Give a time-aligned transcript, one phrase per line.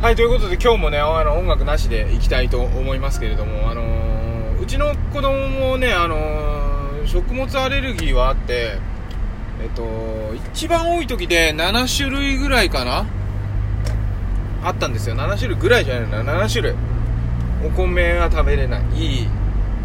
[0.00, 8.76] はいということで今日もねあの音楽なしでいきたいと思いますけれどもあのーうちの子供もねあのー食物アレルギーはあって
[9.62, 13.06] えっと一番多い時で7種類ぐらいかな
[14.62, 15.14] あったんですよ。
[15.14, 16.74] 7種類ぐらいじゃないな7種類。
[17.64, 18.82] お米は食べれない。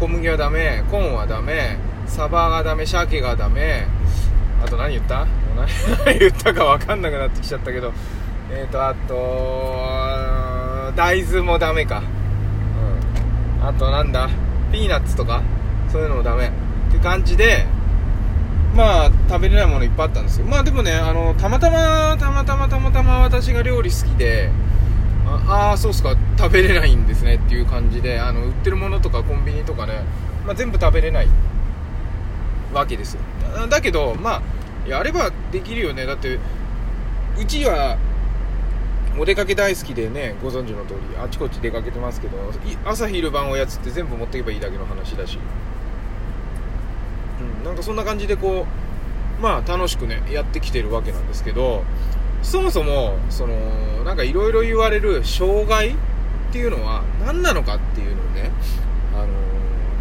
[0.00, 1.76] 小麦はダメコーンはダメ
[2.06, 3.86] サバがダメ鮭がダメ。
[4.64, 5.26] あと何言った？
[6.06, 7.92] 何言ったか分かんなくなってきちゃったけど。
[8.54, 12.00] えっ、とあと大豆もダメか。
[12.00, 12.02] う
[13.64, 13.66] ん。
[13.66, 14.28] あとなんだ？
[14.70, 15.42] ピーナッツとか？
[15.90, 16.48] そういうのもダメ。
[16.48, 16.50] っ
[16.92, 17.66] て感じで
[18.74, 20.46] まあ食べれないものいっぱいあったんですよ。
[20.46, 24.50] まあでもねあのたまたまたまたまたまたま私が料理好きで
[25.48, 26.14] ああそうっすか。
[26.36, 27.36] 食べれないんですね。
[27.36, 30.02] っていう感じであの売ってるものとかコンビニとかね、
[30.44, 31.28] まあ、全部食べれない
[32.74, 33.22] わけですよ。
[33.70, 34.42] だけどまあ
[34.86, 36.04] やればできるよね。
[36.04, 36.38] だって
[37.38, 37.96] うちは
[39.18, 42.36] お出かけ大好きでねご存知の通りあちこち出かけてますけど
[42.84, 45.38] 朝昼晩おやつって全部持っていけばいいだけの話だし。
[47.40, 48.66] うん、なんかそんな感じでこ
[49.38, 51.82] うまあ楽しくねやってきてるわけなんですけど
[52.42, 55.94] そもそもそのなんかいろいろ言われる障害っ
[56.52, 58.50] ていうのは何なのかっていうのをね、
[59.14, 59.52] あのー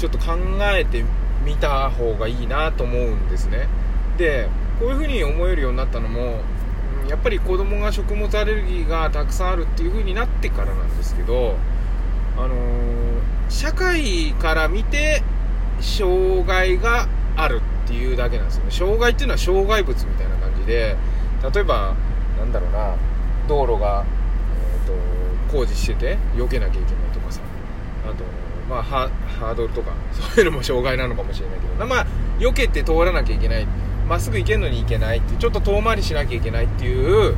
[0.00, 1.04] ちょっと考えて
[1.44, 3.68] みた方がいいなと思うんですね。
[4.16, 6.40] でこういうふうに思えるようになったのも
[7.10, 11.56] やっぱり子供が食物アレルギーがたくさんあるっていう風になってからなんですけど
[12.36, 12.54] あの
[13.48, 15.24] 社会から見て
[15.80, 18.70] 障害があるっていうだけなんですよね。
[18.70, 20.96] 障害っていうのは障害物みたいな感じで
[21.52, 21.96] 例えば
[22.38, 22.94] なんだろうな
[23.48, 24.04] 道路が、
[24.86, 27.40] えー、と工事してて避けなきゃいけないとかさ
[28.04, 28.22] あと
[28.68, 32.06] まあハードルとかそういうのも障害なのかもしれないけどまあ
[32.38, 33.66] 避けて通らなきゃいけない。
[34.10, 37.36] まっすぐ行けるのに行けないってちょっと遠回りしなきゃいけないっていう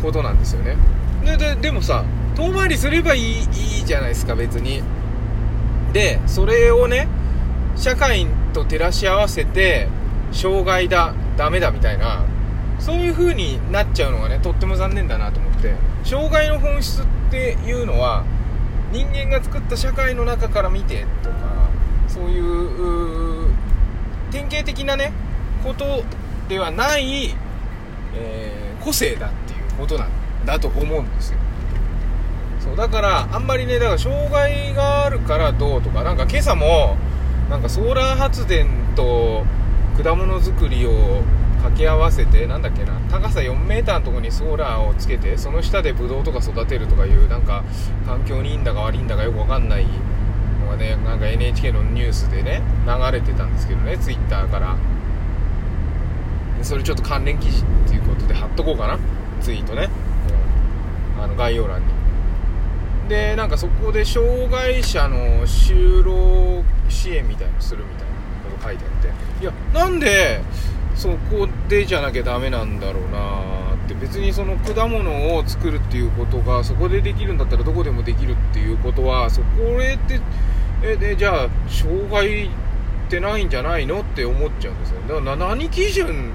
[0.00, 0.76] ことなんですよね。
[1.36, 2.04] ででもさ
[2.36, 4.82] 遠回りすればいいいいじゃないですか別に。
[5.92, 7.08] でそれをね
[7.76, 9.88] 社会と照らし合わせて
[10.30, 12.24] 障害だダメだみたいな
[12.78, 15.92] そういう風になっちゃうのがねとっても残念だなと思って。
[16.04, 18.24] 障害の本質っていうのは
[18.90, 21.68] 人間が作った社会の中から見てとか
[22.08, 23.54] そういう
[24.30, 25.12] 典型的なね
[25.62, 26.02] こと
[26.48, 27.34] ではない、
[28.14, 30.10] えー個性だっていうことなん
[30.44, 31.38] だと思うんですよ。
[32.60, 36.96] そうだからあんまりねだから障害があるからどうとかなんか今朝も
[37.50, 39.44] なんかソーラー発電と
[40.02, 41.22] 果物作りを
[41.58, 47.64] 掛け合わせてなんだっけな高さ 4m のとこにソーラーをつけてその下でブドウとか育てるとかいうなんか
[48.06, 49.86] 環境にいいんだか悪いんだかよくわかんない
[50.60, 54.76] のがねなんか NHK のニュースでね流れてたんですけどねツイッターから。
[56.62, 58.98] それちょっと関連記事っていうことで貼っとこうかな。
[59.40, 59.88] ツイートね、
[61.16, 61.22] うん。
[61.24, 61.86] あの概要欄に。
[63.08, 68.12] でなんかそこで障害者の就労支援みたいのするみたいな
[68.50, 69.08] こと書いてあって。
[69.42, 70.40] いやなんで
[70.94, 73.94] そこでじゃなきゃダメなんだろうなって。
[73.94, 80.20] 別にその果物を作るっていうことがそこでできるんだったらどこでもできるっていうことはそこへって
[80.82, 82.48] えでじゃあ障害っ
[83.10, 85.00] てないんじゃないのって思っちゃうんですよ。
[85.08, 86.30] だから何基準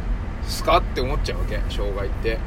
[0.47, 0.77] すか？
[0.77, 2.33] って思っちゃうわけ障害って。
[2.33, 2.39] だ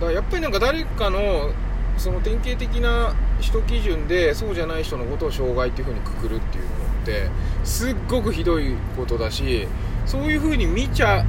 [0.00, 1.50] からやっぱりなんか誰かの
[1.96, 7.30] その典型的な人基準でそうじゃない人のことを障害っていう風にくくるっていうのって
[7.62, 9.68] すっごくひどいことだし
[10.06, 11.24] そういう風に見ちゃう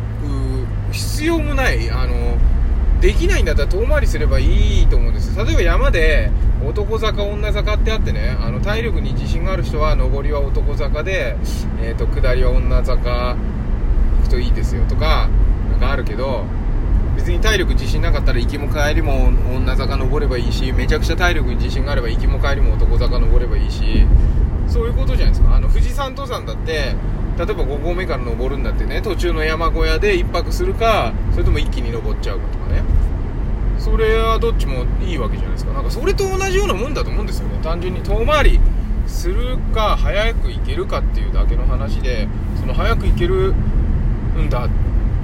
[0.92, 2.38] 必要もないあの
[3.00, 6.32] できないんだったら遠回りすればいいと思うんです例えば山で
[6.68, 11.36] 男坂女坂ってあってねあの体力に自信がある人は上りは男坂で、
[11.80, 13.38] えー、と下りは女坂行
[14.24, 15.30] くといいですよとか
[15.76, 16.46] なんかあるけど
[17.18, 24.06] 別に体力自信なかったら行きも帰りも女坂登ればいいしめちゃくちゃ体力に自信があれば行きも帰りも男坂登ればいいし
[24.68, 25.56] そういうことじゃないですか。
[25.56, 32.84] あの富士山登山だって例えば5合目から登るんだってね途中の山小屋で1泊するかそれとも一気に登っちゃうかとかね。
[33.78, 35.74] それはどっちもいいわけじゃないですか。
[35.74, 37.60] なんかそれと同じようなもんだと思うんですよね。
[37.62, 38.60] 単純に遠回り
[39.08, 42.28] するか早く行けるかっていうだけの話で
[42.60, 44.70] その早く行けるんだ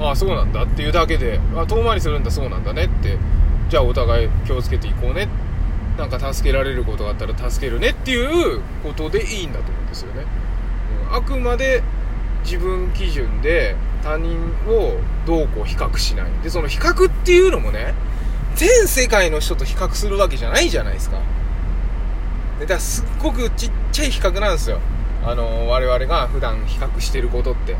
[0.01, 3.17] ああそうなんだっていうだけであ遠回りするんだそうなんだねって
[3.69, 5.29] じゃあお互い気をつけていこうね
[5.97, 11.83] なんか助けられることがあったら助けるねっていうことでいいんだと思うんですよね、うんあくまで
[12.45, 14.37] 自分基準で他人
[14.67, 16.31] をどうこう比較しない。
[16.41, 17.93] でその比較っていうのもね
[18.55, 21.17] 全世界の人と比較するわけじゃないじゃないですか。
[22.59, 24.79] でだからすっごくちっちゃい比較なんですよ。
[25.23, 27.75] あの我々が普段比較してることって。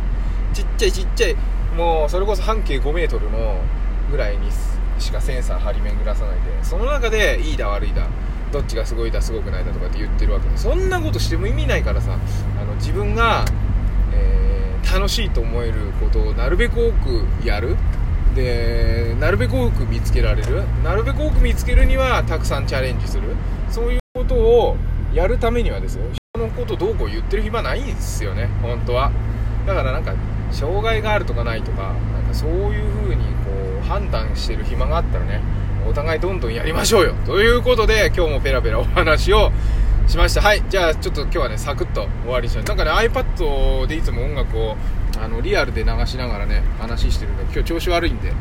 [0.53, 1.35] ちっちゃいちっちゃい
[1.75, 3.61] もうそれこそ半径5メートルの
[4.09, 4.49] ぐらいに
[4.99, 8.07] しかセンサー張り巡らさないでその中でいいだ悪いだ
[8.51, 12.17] どっちがすごいだすごくないだとかって言ってるわけでそんなことしても意味ないからさ
[12.59, 13.45] あの自分が、
[14.13, 17.77] えー、楽しいと思えることをなるべく多くやる。
[18.35, 20.63] でなるべく多く見つけられる。
[20.85, 23.23] なるべく多く見つけるにはたくさんチャレンジする。
[23.69, 24.77] そういうことを
[25.13, 26.03] やるためにはですよ。
[26.33, 29.11] 人のことどうこう言ってる暇ないんですよね本当は。
[29.65, 30.13] だからなんか
[30.51, 35.41] 障害があるとかないとかなんかそういう風にこう判断してる暇があったらね
[35.87, 37.15] お互いどんどんやりましょうよ。
[37.25, 39.51] ということで今日もペラペラお話を
[40.07, 40.41] しました。
[40.41, 44.75] はいじゃあちょっと今日はねサクッと終わりにしますなんかね iPad でいつも音楽を
[45.19, 48.31] あのリアルで流しながらね話してるんで今日調子悪いんで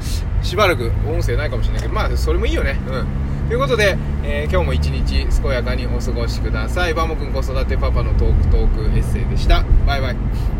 [0.42, 2.78] しばらく音声ないかもしれないけどまあそれもいいよね。
[2.88, 3.30] うん。
[3.48, 6.94] ということで、えー、今日も一日健やかにお過ごしください。
[6.94, 9.64] バモくん子育てパパのトークトークエッセイでした。
[9.86, 10.59] バイバイ。